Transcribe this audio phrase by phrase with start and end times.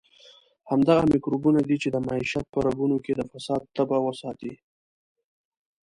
[0.71, 4.53] همدغه میکروبونه دي چې د معیشت په رګونو کې د فساد تبه وساتي.